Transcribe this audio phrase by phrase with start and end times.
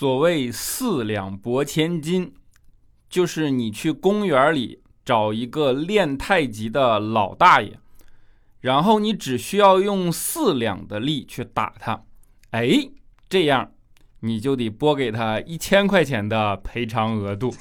[0.00, 2.32] 所谓四两拨千斤，
[3.10, 7.74] 就是你去公园里找一个练太极的老大爷，
[8.62, 12.02] 然后你只需要用四两的力去打他，
[12.52, 12.88] 哎，
[13.28, 13.72] 这样
[14.20, 17.54] 你就得拨给他一千块钱的赔偿额度。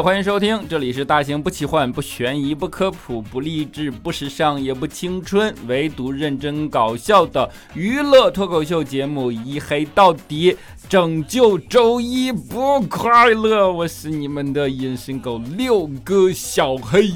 [0.00, 10.52] 欢迎收听，这里是大型不奇幻、不悬疑、不科普、不励志、不时尚也不青春，唯独认真搞笑的娱乐脱口秀节目《一黑到底》，
[10.88, 13.70] 拯救周一不快乐。
[13.70, 17.10] 我是你们的隐身狗六个小黑，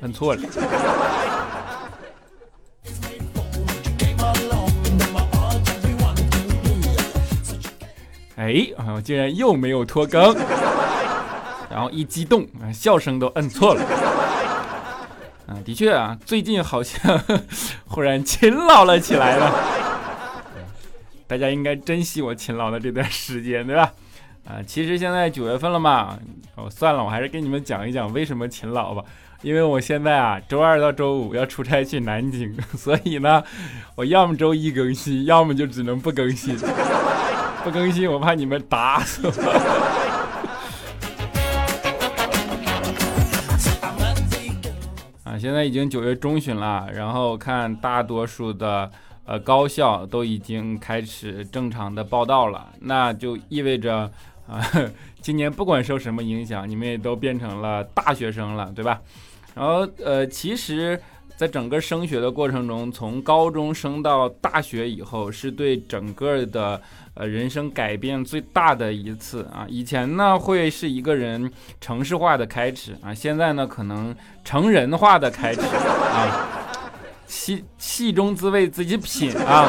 [0.00, 0.42] 按错了。
[8.36, 10.34] 哎，我竟然又没有拖更，
[11.72, 13.82] 然后一激动，啊，笑声都摁错了。
[15.48, 17.18] 啊，的确啊，最近好像
[17.88, 19.50] 忽然勤劳了起来了。
[21.26, 23.90] 大家应该珍惜我勤劳的这段时间，对吧？
[24.46, 26.18] 啊，其实现在九月份了嘛，
[26.56, 29.02] 哦，算了，我还是跟你们讲一讲为什么勤劳吧。
[29.40, 33.42] 因为我现在啊，周二到周五要出差去南京， 所以呢，
[33.96, 36.56] 我要么周一更新，要么就只能不更新。
[37.64, 40.01] 不更新，我怕你们打死我。
[45.42, 48.88] 现在已经九月中旬了，然后看大多数的
[49.24, 54.08] 呃高校都已经开始正常的报道了，那就意味着
[54.46, 54.62] 啊，
[55.20, 59.00] 今年不管受什么影响，你们也都变成了大学生了，对吧？
[59.56, 61.00] 然后呃，其实。
[61.42, 66.80] 在整个升学的过程中，从高中升到大学以后，是对整个的
[67.14, 69.66] 呃人生改变最大的一次啊！
[69.68, 71.50] 以前呢，会是一个人
[71.80, 74.14] 城市化的开始啊，现在呢，可能
[74.44, 76.48] 成人化的开始啊。
[77.26, 79.68] 戏戏中滋味自己品啊！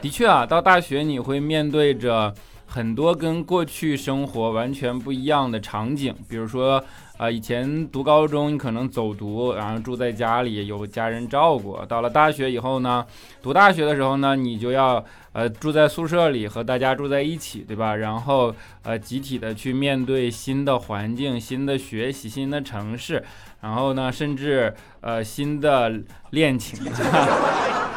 [0.00, 2.34] 的确啊，到大学你会面对着
[2.66, 6.82] 很多跟过去生活完全不一样的场景，比如说。
[7.16, 11.74] 啊，以前读高中你可能走读，然后住在家里有家人照顾。
[11.88, 13.06] 到了大学以后呢，
[13.40, 17.96] 读大学的时候呢，你就要呃住在宿舍里和大家住在一起，对吧？
[17.96, 23.24] 然后呃集体的去面对新的环境、新的学习、新的城市，
[23.62, 25.90] 然后呢，甚至呃新的
[26.32, 26.78] 恋情，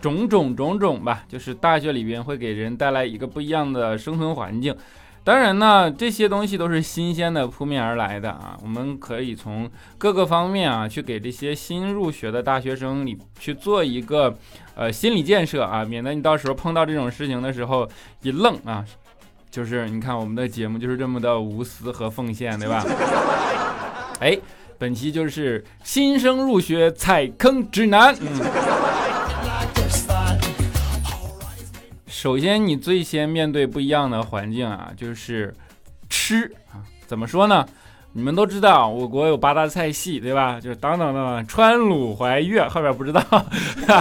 [0.00, 4.74] 种种种种吧，就是大学里边会给人带来一个不一样的生存环境。
[5.22, 8.56] 当然呢，这些东西都是新鲜的扑面而来的啊！
[8.62, 14.34] 我们可以从各个方面啊，去给这些新入学的大学生里去做一个
[14.74, 17.86] 呃心理建设啊，免得你到时候碰到这种事情的时候
[18.22, 18.82] 一愣啊。
[19.50, 22.82] 就是你看我们的节目就是这么的无私和奉献，对吧？
[24.20, 24.38] 哎，
[24.78, 28.16] 本期就是新生入学踩坑指南。
[28.20, 28.26] 嗯
[32.20, 35.54] 首先，你最先面对不一样的环境啊，就是
[36.10, 36.84] 吃啊。
[37.06, 37.66] 怎么说呢？
[38.12, 40.60] 你们都知道，我国有八大菜系，对吧？
[40.60, 43.22] 就是等等等，川鲁淮粤，后边不知道。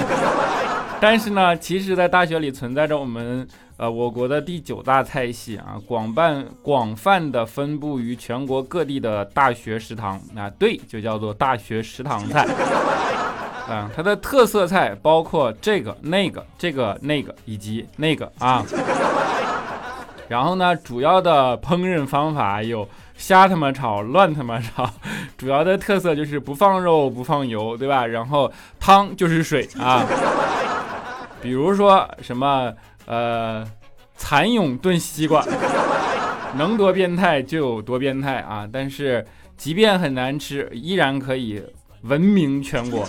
[1.00, 3.48] 但是呢，其实，在大学里存在着我们
[3.78, 12.46] 呃我国的第九大菜系啊，广泛广泛的分布于全国各地的大学食堂啊，对，就叫做大学食堂菜。
[13.70, 18.66] 啊，它的特色菜包括这个、那个、这个、那个以及那个啊。
[20.28, 22.88] 然后呢，主要的烹饪方法有
[23.18, 24.90] 瞎他妈炒、乱他妈炒。
[25.38, 28.06] 主要的特色就是不放肉、不放油，对吧？
[28.06, 30.06] 然后汤就是水啊。
[31.42, 32.72] 比如说什么
[33.06, 33.66] 呃，
[34.18, 35.44] 蚕蛹炖西瓜，
[36.58, 38.68] 能多变态就有多变态啊！
[38.72, 39.26] 但是
[39.58, 41.64] 即便很难吃，依然可以
[42.02, 43.04] 闻名全国。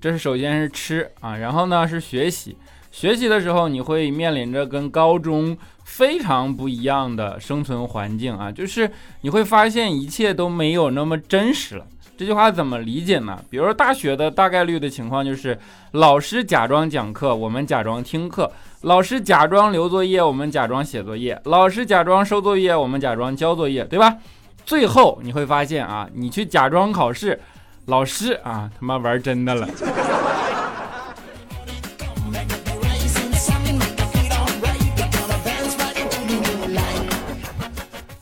[0.00, 2.56] 这是首先是吃啊，然后呢是学习。
[2.90, 8.90] 学习的时候，你会面临着跟高中非常不一样的生存环境啊，就是
[9.20, 11.86] 你会发现一切都没有那么真实了。
[12.16, 13.40] 这句话怎么理解呢？
[13.50, 15.56] 比如说大学的大概率的情况就是，
[15.92, 18.50] 老师假装讲课，我们假装听课；
[18.82, 24.16] 老师假装留作业，我们假装写作业；老师假装收作业，我们假装交作业，对吧？
[24.64, 27.40] 最后你会发现啊，你去假装考试。
[27.88, 29.66] 老师啊，他妈玩真的了。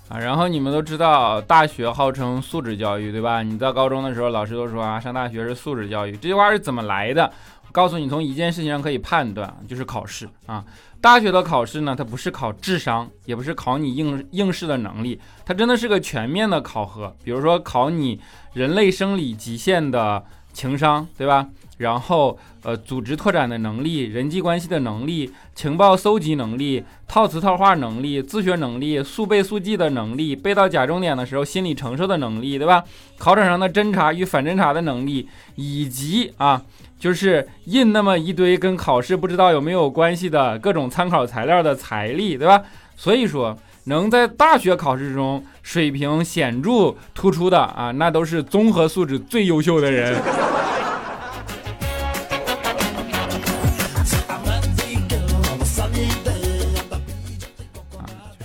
[0.09, 3.43] 啊然后你们都知道，大学号称素质教育，对吧？
[3.43, 7.33] 你在高中的时候，老师都说啊，上大学是素质教育，这句话是怎么来的？
[7.73, 10.65] 告诉你，从一件事情上可以判断，就是考试啊。
[11.07, 17.15] 大学的考试呢，它不是考智商，也不是考你应应试的能力，它真的是个全面的考核。
[17.23, 18.21] 比如说考你
[18.55, 20.21] 人类生理极限的
[20.53, 21.49] 情商，对吧？
[21.79, 32.83] 然后，呃，组织拓展的能力、人际关系的能力、情报搜集能力、套词套话能力、自学能力、速背速记的能力、背到假重点的时候心理承受的能力，对吧？
[33.19, 36.63] 考场上的侦查与反侦查的能力，以及啊，
[36.99, 42.63] 就是印那么一堆跟考试不知道有没有关系的各种参考材料的财力，对吧？
[42.97, 50.19] 所以说，能在大学考试中水平显著突出的啊，那都是综合素质最优秀的人。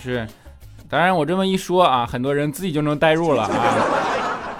[0.02, 0.28] 是，
[0.90, 3.76] 当然我这么一说啊，很多人自己就能代入了啊。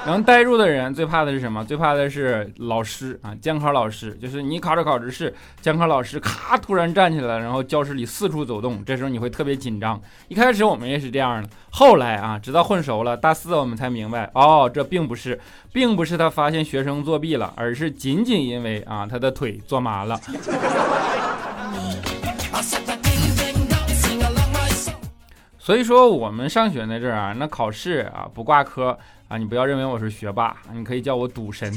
[0.04, 1.64] 能代入的人最怕的是什么？
[1.64, 4.14] 最怕的是老师啊，监考老师。
[4.16, 10.02] 就是你考着考着试，监考老师咔突然站起来，然后教室里四处走动，这时候你会特别紧张。
[10.28, 15.40] 一开始我们也是这样的，后来啊，直到混熟了，大四我们才明白，哦，这并不是，
[15.72, 20.20] 并不是他发现学生作弊了，而是仅仅因为啊他的腿坐麻了。
[25.72, 31.72] 所以说我们上学那阵儿啊，那考试啊不挂科啊，你不要认为我是学霸，你可以叫我赌神。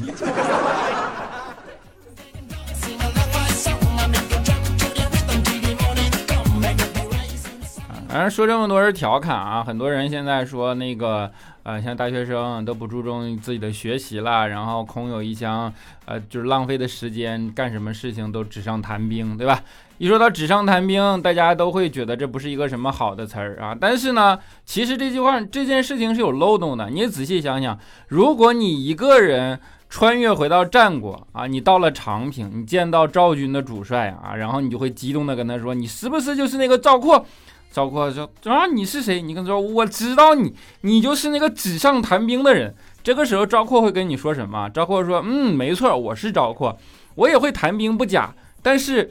[8.09, 11.31] 反 正说这么多是调侃啊，很多人现在说那个
[11.63, 19.63] 呃，像大学生都不注重自己的学习了，然后空有一腔呃，就是浪费的时间，干什么事情都纸上谈兵，对吧？
[19.97, 23.73] 一说到纸上谈兵，大家都会觉得这不是一个什么好的词儿啊。
[23.79, 26.89] 但是呢，其实这句话这件事情是有漏洞的。
[26.89, 29.57] 你仔细想想，如果你一个人
[29.89, 37.25] 穿越回到战国啊，你到了长平，你见到赵军的主帅啊，然后你就会激动的跟他说：“你是不是就是那个赵括？”
[37.71, 44.69] 赵括说：“啊，你是谁？”你跟他说：“我知道你，你就是那个纸上谈兵的人。”这个时候赵括会跟你说什么？
[44.69, 46.77] 赵括说：“嗯，没错，我是赵括，
[47.15, 49.09] 我也会谈兵不假，但是。”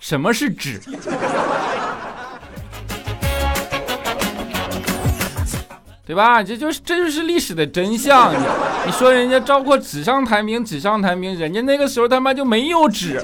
[0.00, 0.80] 什么是纸？
[6.06, 6.42] 对吧？
[6.42, 8.32] 这就是这就是历史的真相。
[8.32, 8.38] 你
[8.86, 13.18] 你说人家赵括纸上谈兵，纸上谈兵，人家那个时候他妈就没有纸。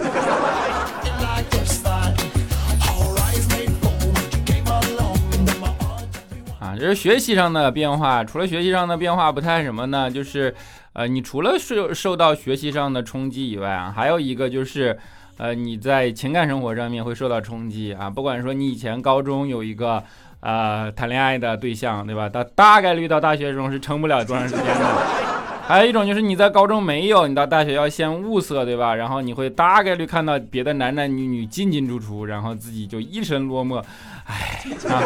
[6.60, 8.22] 啊，这是学习上的变化。
[8.22, 10.10] 除了学习上的变化不太什么呢？
[10.10, 10.54] 就是，
[10.92, 14.98] 呃，你除了受受到学习上的冲击以外啊，还有一个就是。
[15.36, 20.02] 呃，你在情感生活上面会受到冲击啊，不管说你以前高中有一个
[20.40, 22.28] 呃谈恋爱的对象，对吧？
[22.28, 25.24] 大大概率到大学中是撑不了多长时间的。
[25.66, 28.94] 还有一种就是你在高中没有，你到大学要先物色，对吧？
[28.94, 33.82] 然后你会大概率看到别的男男女女进进出出，然后自己就一身落寞。
[34.26, 35.02] 哎啊，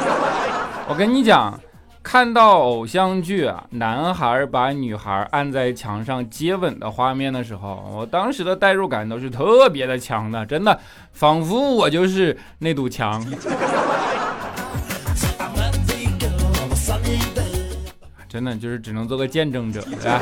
[0.88, 1.58] 我跟你讲。
[2.10, 10.80] 看到偶像剧啊，男孩把女孩按在墙上接吻的画面的时候，我当时的代入感都是特别的强的，真的，
[11.12, 13.22] 仿佛我就是那堵墙。
[18.26, 20.18] 真的就是只能做个见证者，对吧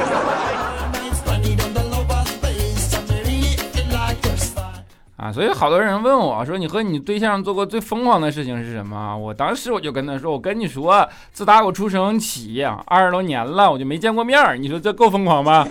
[5.33, 14.57] 所以好多人问我说：“你和你对象做过最疯狂的事情是什么？”我当时我就跟他说：“我跟你说，自打我出生起，二十多年了，我就没见过面儿。
[14.57, 15.67] 你说这够疯狂吗？”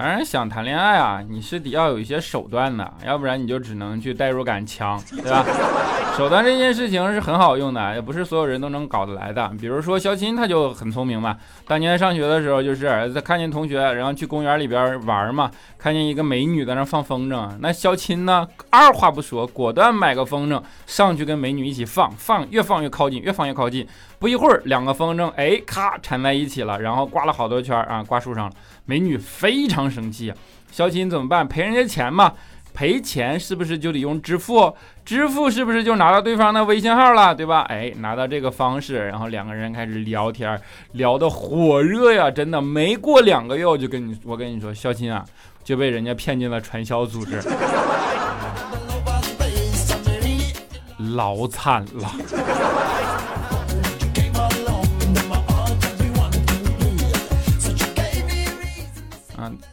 [0.00, 5.44] 当然想谈恋爱啊，你是得要有一些手段的，要不然你就只能去代入感强，对吧？
[6.16, 9.52] 手段这件事情是很好用的，也不是所有人都能搞得来的。
[9.60, 23.86] 比如说肖钦他就很聪明嘛，当年上学的时候就是他看见同学，然后去公园里边玩嘛，看见一个美女在那放风筝，那肖钦呢二话不说，果断买个风筝上去跟美女一起放，放越放越靠近，越放越靠近，
[24.18, 28.52] 不一会儿两个风筝哎咔缠在一起了，然后挂了好多圈啊，挂树上了。
[28.90, 30.34] 美女非常生气，
[30.72, 31.46] 肖琴怎么办？
[31.46, 32.32] 赔人家钱嘛？
[32.74, 34.74] 赔钱是不是就得用支付？
[35.04, 37.32] 支付是不是就拿到对方的微信号了？
[37.32, 37.60] 对吧？
[37.68, 40.60] 哎，拿到这个方式，然后两个人开始聊天，
[40.94, 42.28] 聊得火热呀！
[42.28, 45.24] 真的，没过两个月，我就跟你，我跟你说，肖琴啊，
[45.62, 47.40] 就被人家骗进了传销组织，
[51.14, 52.69] 老惨了。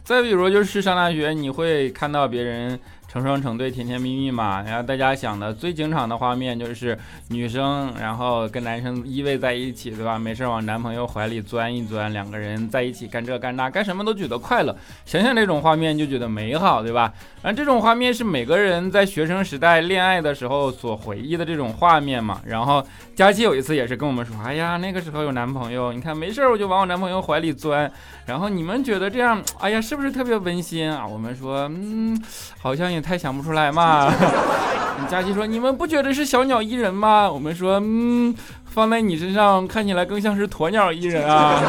[0.08, 2.80] 再比如就是上大学，你会看到别人。
[3.08, 4.62] 成双成对，甜甜蜜蜜嘛。
[4.62, 6.96] 然后大家想的最经常的画面就是
[7.30, 10.18] 女生，然后跟男生依偎在一起，对吧？
[10.18, 14.76] 没事往男朋友怀里钻一钻，两个人在一起干这干那，干什么都觉得快乐。
[15.06, 17.12] 想想这种画面就觉得美好，对吧？
[17.42, 22.40] 然后这种画面是每个人在学生时代恋爱的时候所回忆的这种画面嘛。
[22.44, 22.84] 然后
[23.14, 27.90] 佳琪有一次也是跟我们说，哎呀，那个时候有男朋友，你看没事我就往我男朋友怀里钻。
[28.26, 31.06] 然后你们觉得这样，哎呀，是不是特别温馨啊？
[31.06, 32.20] 我们说，嗯，
[32.58, 34.12] 好像也太想不出来嘛。
[35.08, 37.30] 佳琪说，你们不觉得是小鸟依人吗？
[37.30, 41.62] 我们说，嗯，放在你身上看起来更像是鸵鸟依人啊。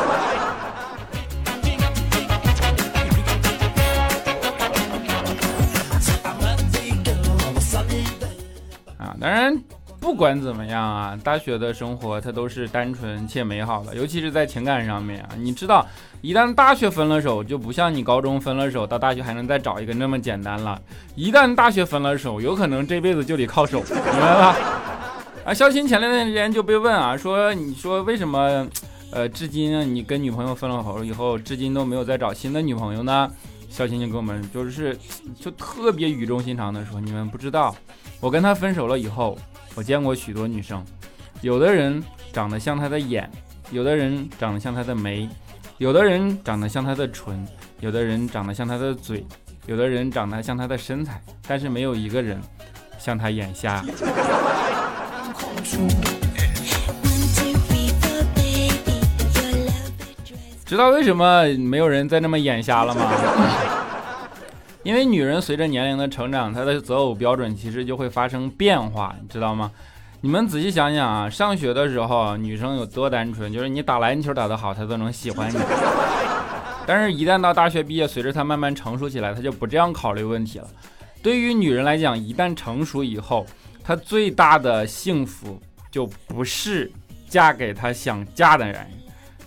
[8.98, 9.79] 啊，当然。
[10.10, 15.30] 不管怎么样啊，大学的生活它都是单纯且美好的，尤其是在情感上面啊。
[15.38, 15.86] 你知道，
[16.22, 20.82] 一旦大学分了手，就不像你高中分了手，到大学还能再找一个那么简单了。
[21.14, 24.56] 一旦大学分了手，有可能这辈子就得靠手，明白吧？
[25.46, 28.68] 啊，肖鑫前段时间就被问啊，说你说为什么，
[29.12, 33.30] 呃，至今你跟女朋友分了手以后，至今都没有再找新的女朋友呢？
[33.70, 34.98] 肖鑫就跟我们就是
[35.40, 37.76] 就特别语重心长的说，你们不知道，
[38.20, 39.38] 我跟他分手了以后。
[39.76, 40.84] 我见过许多女生，
[41.40, 43.30] 有的人长得像他的眼，
[43.72, 45.30] 有的人长得像他的眉，
[45.78, 47.48] 有的人长得像他的唇，
[47.80, 49.26] 有的人长得像他的嘴，
[49.68, 52.42] 有的人长得像他的身材，但是没有一个人
[52.98, 53.82] 像他眼瞎。
[60.66, 63.69] 知道为什么没有人再那么眼瞎了吗？
[64.84, 69.72] 因为女人随着年龄的成长，她的择偶标准其实就会发生变化，你知道吗？
[70.22, 75.58] 你们仔细想想啊，上学的时候女生有多单纯，就是你打篮球打得好，她都能喜欢你。
[76.88, 80.68] 但是，一旦到大学毕业，随着她慢慢成熟起来，她就不这样考虑问题了。
[81.22, 83.46] 对于女人来讲，一旦成熟以后，
[83.84, 86.92] 她最大的幸福就不是
[87.28, 88.88] 嫁给她想嫁的人。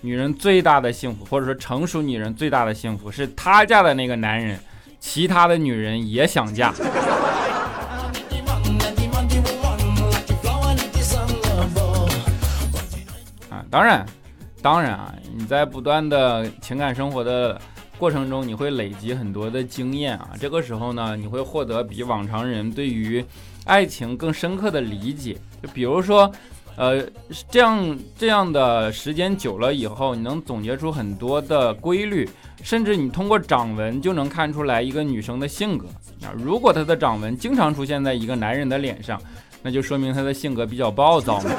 [0.03, 4.59] 女人最大的幸福，或者说成熟女人最大的幸福，是她嫁的那个男人。
[5.05, 6.69] 其他的女人也想嫁
[13.51, 13.65] 啊！
[13.69, 14.07] 当然，
[14.63, 17.61] 当然啊，你在不断的情感生活的
[17.99, 20.31] 过程中，你会累积很多的经验啊。
[20.41, 23.23] 这个时候呢，你会获得比往常人对于
[23.65, 25.37] 爱情更深刻的理解。
[25.61, 26.33] 就比如说。
[26.77, 27.05] 呃，
[27.51, 32.29] 这样这样的时间久了以后，你能总结出很多的规律，
[32.63, 35.87] 甚至你通过掌纹就能看出来一个女生的性格
[36.23, 36.33] 啊。
[36.37, 39.21] 如果她的掌纹经常出现在一个男人的脸上，
[39.63, 41.51] 那就说明她的性格比较暴躁嘛。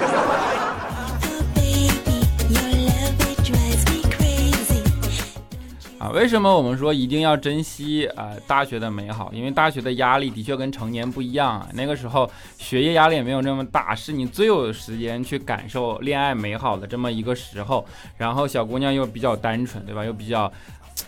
[6.13, 9.31] 为什么我们说一定要珍惜啊大学的美好？
[9.33, 11.67] 因为大学的压力的确跟成年不一样啊。
[11.73, 12.29] 那个时候
[12.59, 17.83] 学业压力也没有那么大，是你最有时间去感受恋爱美好的这么一个时候。
[18.15, 20.05] 然后小姑娘又比较单纯，对吧？
[20.05, 20.51] 又比较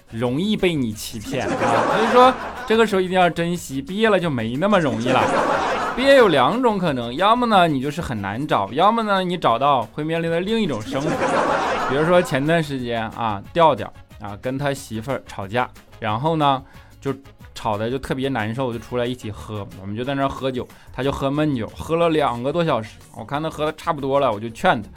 [0.10, 1.54] 容易被你欺骗啊。
[1.54, 2.34] 所以说
[2.66, 3.80] 这个时候一定要珍惜。
[3.80, 5.22] 毕业了就没那么容易了。
[5.96, 11.10] 毕业有两种可能，要么呢你就是很难找，要么呢你找到会面临的另一种生活。
[11.92, 13.94] 比如说前段时间啊，调调。
[14.20, 15.70] 啊，跟他媳妇儿吵架，
[16.00, 16.64] 然后呢，
[17.00, 17.14] 就
[17.54, 24.90] 吵的就特别难受，就出来一起喝，我们就在那儿喝酒，他就喝闷酒，喝了两个多小时，我看他喝的差不多了，我就劝他，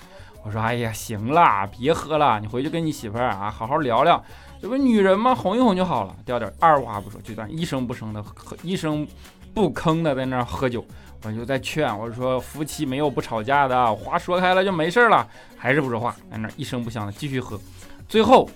[0.44, 4.22] 我说，哎呀，行了，别喝了，你回去跟你媳妇儿啊好好聊聊，
[4.62, 5.34] 这不女人吗？
[5.34, 6.16] 哄一哄就好了。
[6.24, 9.06] 调调二话不说，就在一声不声的喝，一声
[9.54, 10.84] 不吭的在那儿喝酒，
[11.24, 17.60] 我就在劝，我说夫妻没有不吵架的，话说开了就没事了，还是不说话，在那一声不响的继续喝，
[18.08, 18.48] 最后。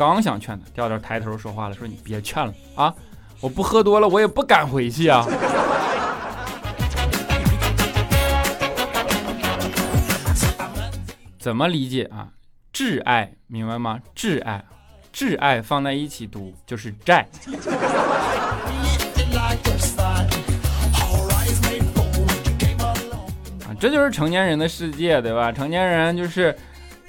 [0.00, 2.94] 刚想劝他，调调抬头说话了，说你别劝了啊！
[3.38, 5.26] 我不喝多了，我也不敢回去啊。
[11.38, 12.28] 怎么理解啊？
[12.72, 14.00] 挚爱，明白吗？
[14.16, 14.64] 挚爱，
[15.12, 17.28] 挚爱放在一起读就是债。
[23.68, 25.52] 啊，这就是成年人的世界，对吧？
[25.52, 26.56] 成年人就是，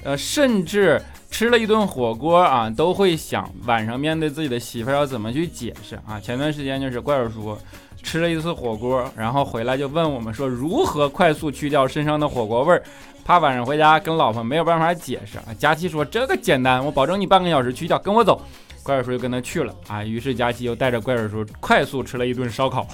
[0.04, 1.00] 呃，甚至。
[1.32, 6.20] 吃了一顿火锅啊，都会想晚上面对自己的媳妇要怎么去解释啊。
[6.20, 7.58] 前段时间就是怪叔叔
[8.02, 12.82] 吃了一次火锅，然后回来就问我们说如何快速去掉身上的火锅味儿，
[13.24, 15.44] 怕晚上回家跟老婆没有办法解释啊。
[15.58, 18.40] 佳琪说这个简单，我保证你半个小时去掉，跟我走。
[18.82, 20.04] 怪叔叔就跟他去了啊。
[20.04, 22.86] 于是佳琪又带着怪叔叔快速吃了一顿烧烤。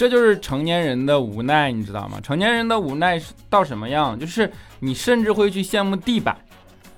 [0.00, 2.18] 这就是成年人的无奈，你知道吗？
[2.22, 4.18] 成年人的无奈是到什么样？
[4.18, 6.34] 就是你甚至会去羡慕地板，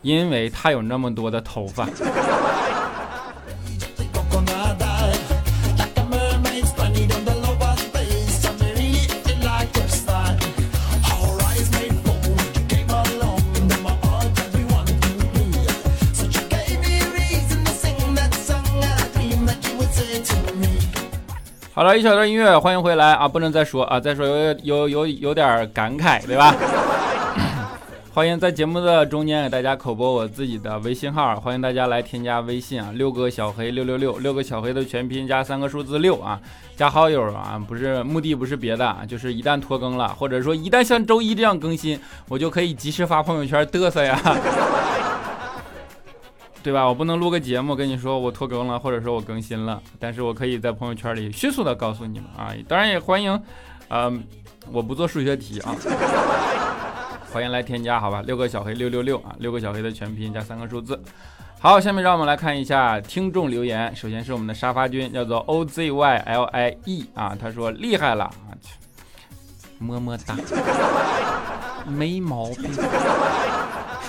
[0.02, 1.85] 因为它有那么多的头发。
[21.83, 23.27] 好了，一小段音乐，欢迎回来啊！
[23.27, 26.55] 不能再说啊，再说有有有有点感慨，对吧？
[28.15, 36.39] 欢迎在节目的中间给大家口播我自己的微信号，欢迎大家来添加微信啊，六个小黑六六六，六个小黑的全拼加三个数字六啊，
[36.77, 41.99] 加好友啊，不是目的不是别的，就是一旦拖更了，或者说一旦像周一这样更新，
[42.29, 44.17] 我就可以及时发朋友圈嘚瑟呀。
[46.62, 46.87] 对吧？
[46.87, 52.54] 我不能录个节目跟你说我拖更了，或者说我更新了，但是我可以在朋友圈里迅速的告诉你们啊！
[52.69, 53.42] 当然也欢迎，
[53.88, 54.23] 嗯，
[54.71, 55.75] 我不做数学题啊，
[57.33, 58.23] 欢迎来添加，好吧？
[58.25, 61.00] 六个小黑六六六啊，六个小黑的全拼加三个数字。
[61.59, 63.95] 好，下面让我们来看一下听众留言。
[63.97, 68.54] 首先是我们的沙发君，叫做 O Z Y L I E 啊，他说厉害了啊，
[69.78, 70.37] 么么哒，
[71.87, 72.71] 没毛病。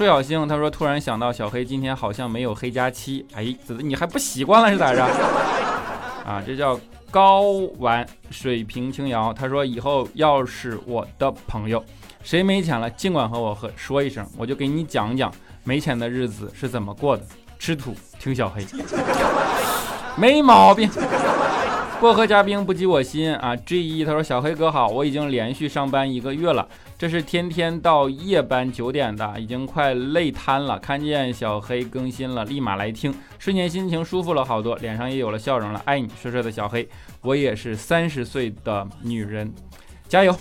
[0.03, 5.01] 不小星他说：“突然想到小黑今天好像没有黑加七，哎，你还不习惯了是咋着？
[6.25, 6.77] 啊，这叫
[7.10, 7.43] 高
[7.79, 9.31] 玩水平轻摇。
[9.31, 11.81] 他说以后要是我的朋友，
[12.22, 15.33] 谁没钱了，尽管和我和说一声，我就给你讲讲
[15.63, 17.24] 没钱的日子是怎么过的。
[17.57, 18.62] 吃土听小黑，
[20.17, 20.89] 没毛病。”
[22.03, 26.67] 薄荷嘉宾不及我心啊！G 一他说小黑哥好，我已经连续上班一个月了，
[26.98, 30.77] 这是天天到夜班九点的，已经快累瘫了。
[30.77, 35.81] 看见小黑更新了，立马来听，瞬间心情舒服了好多，脸上也有了笑容了。
[35.86, 36.86] 爱你，帅帅的小黑，
[37.22, 39.50] 我也是三十岁的女人，
[40.10, 40.36] 加油！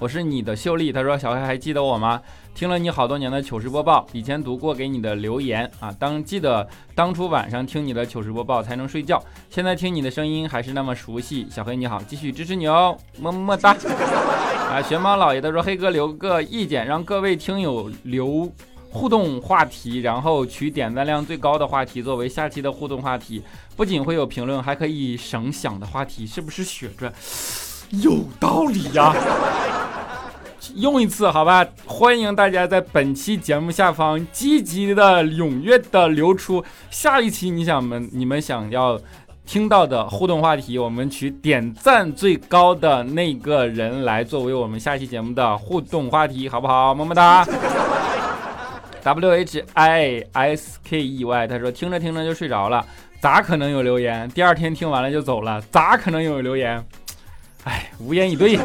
[0.00, 2.22] 我是你的秀丽，他说小黑还记得我吗？
[2.54, 11.46] 听了你好多年的糗事播报，以前读过给你的留言啊，当记得当初晚上听你的糗事播报才能睡觉，现在听你的声音还是那么熟悉。
[11.50, 13.76] 小黑你好，继续支持你哦，么么哒。
[14.72, 18.50] 啊，玄猫老爷他说黑哥留个意见，让各位听友留
[18.90, 23.42] 互动话题，然后取点赞量最高的话题作为下期的互动话题，
[23.76, 27.12] 不仅会有评论，还可以省想的话题，是不是血赚？
[27.90, 29.14] 有道理呀。
[30.76, 39.00] 用一次好吧，欢迎大家在本期节目下方积极的、踊跃的留出下一期你想们你们想要
[39.44, 46.94] 听到的互动话题，我们取点赞最高的那个人来作为我们下期节目的互动话题，好不好？
[46.94, 47.44] 么么哒。
[49.02, 52.84] W H I S K E Y，他说听着听着就睡着了，
[53.18, 54.28] 咋可能有留言？
[54.30, 56.84] 第二天听完了就走了，咋可能有留言？
[57.64, 58.58] 哎，无言以对。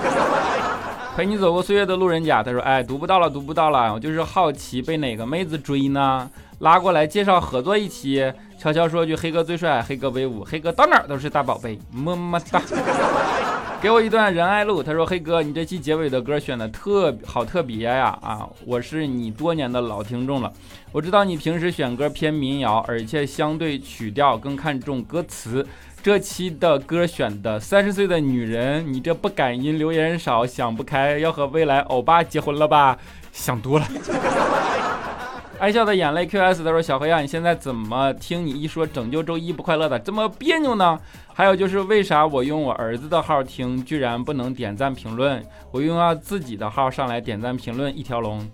[1.15, 6.29] 陪你走过岁月的路人甲，他说：“哎，读不到了，读不到了，我就是好奇被哪个妹子追呢？
[6.60, 12.62] 拉过来介绍合作一期，悄悄说句黑哥最帅，黑哥威武，黑哥到哪儿都是大宝贝，么么哒。
[13.82, 18.18] 给我一段仁爱路，他说：黑哥，你这期结尾的歌选的特好特别呀！
[18.22, 20.52] 啊，我是你多年的老听众了，
[20.91, 25.65] 我知道你平时选歌偏民谣，而且相对曲调更看重歌词。”
[26.02, 32.98] 这期的歌选的三十岁的女人，你这不感因留言少想不开，要和未来欧巴结婚了吧？
[33.32, 33.88] 想多了。
[35.58, 41.00] 爱笑的眼泪 QS 他说小黑啊，你现在怎么听你一说拯救周一不快乐的这么别扭呢？
[41.34, 48.46] 还有就是为啥我用我儿子的号听居然不能点赞评论，我用要自己的号上来点赞评论一条龙，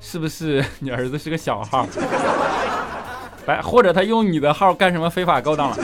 [0.00, 1.86] 是不是你儿子是个小号？
[3.46, 5.76] 白或者他用你的号干什么非法勾当了？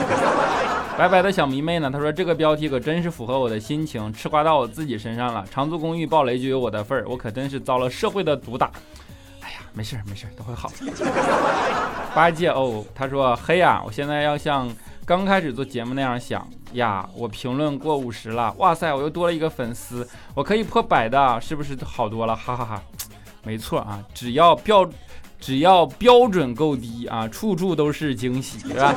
[0.97, 1.89] 白白的小迷妹呢？
[1.89, 5.43] 她说这个标题可真是符合我的心情，吃瓜到我自己身上了。
[5.49, 8.69] 长租公寓暴雷就有我的份儿，我可真是遭了社会的毒打。
[9.75, 10.71] 没事没事都会好。
[12.15, 14.67] 八戒哦，他说嘿呀，我现在要像
[15.05, 22.33] 刚开始做节目那样想呀，我评论过五十了，哇塞，我又多了一个粉丝，我可以破百的，是不是好多了？
[22.33, 22.81] 哈哈哈，
[23.43, 24.89] 没错啊，只要标
[25.41, 28.95] 只要标准够低啊，处处都是惊喜，是吧？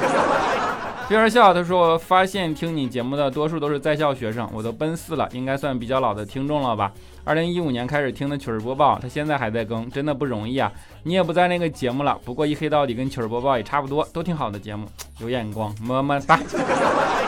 [1.08, 6.92] 边儿笑，他说：“发现听你节目的多数都是在校学生，我都奔四了，应该算比较老的听众了吧？
[7.24, 10.70] 二零一五年开始听的糗事播报，他现在还在更，真的不容易啊！
[11.04, 14.86] 你也不在那个节目了，不过一黑到底跟糗事播报也差不多，都挺好的节目，
[15.20, 16.38] 有眼光，么么哒。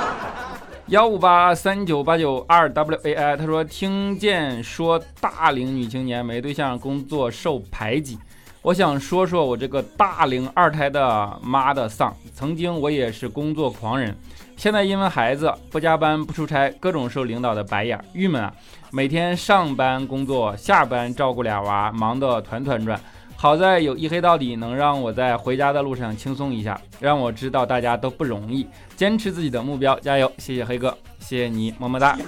[0.88, 8.18] 幺五八三九八九二 W A I，他说听见说大龄女青年没对象，工作受排挤。”
[8.62, 12.14] 我想说说我这个大龄二胎的妈的丧。
[12.34, 14.14] 曾经我也是工作狂人，
[14.56, 18.52] 现在因为孩子不加班不出差，各种受领导的白眼，郁闷啊！
[18.90, 23.00] 每天上班工作，下班照顾俩娃，忙得团团转。
[23.36, 30.30] 好在有一黑到底，能让我在回家的路上轻松一下，让我知道大家都不容易，坚持自己的目标，加油！
[30.36, 32.18] 谢谢黑哥，谢谢你，么么哒。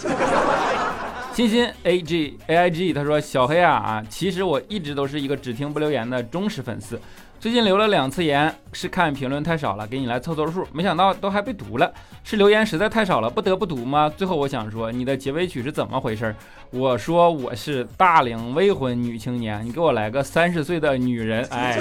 [1.35, 7.01] 欣欣 A G A I G，他说小黑啊啊，其实我一直都是一个只听不留言的忠实粉丝，
[7.41, 11.91] 最近留了两次言，是看评论太少了，给你来凑凑数，没想到都还被读了，
[12.23, 14.13] 是留言实在太少了，不得不读吗？
[14.15, 16.35] 最后我想说，你的结尾曲是怎么回事？
[16.71, 21.81] 我说我是大龄未婚女青年，你给我来个三十岁的女人，哎，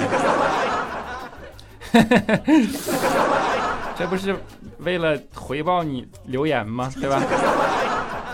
[3.98, 4.34] 这不是
[4.78, 6.90] 为了回报你留言吗？
[6.98, 7.22] 对吧？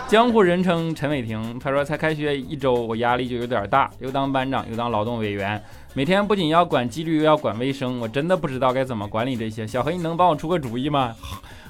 [0.09, 9.67] 江湖人称陈伟霆，他说才开学一周，我压力就有点大，又当班长又当劳动委员，每天不仅要管纪律又要管卫生，我真的不知道该怎么管理这些。
[9.67, 11.13] 小黑，你能帮我出个主意吗？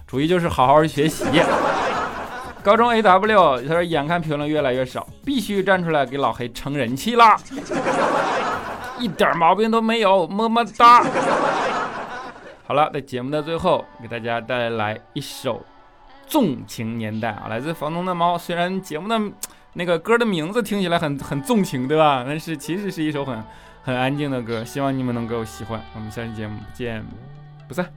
[0.07, 1.25] 主意就是好好学习。
[2.63, 7.37] 高中 A W，他说眼看评论越来越少，必须站出来给老黑撑人气啦！
[8.99, 11.03] 一点毛病都没有，么么哒。
[12.65, 15.61] 好了，在节目的最后，给大家带来一首
[16.29, 18.37] 纵情年代啊，来自房东的猫。
[18.37, 19.19] 虽然节目的
[19.73, 22.23] 那个歌的名字听起来很很纵情，对吧？
[22.25, 23.43] 但是其实是一首很
[23.83, 25.81] 很安静的歌，希望你们能够喜欢。
[25.95, 27.03] 我们下期节目不见
[27.67, 27.91] 不散。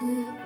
[0.00, 0.37] Mm-hmm.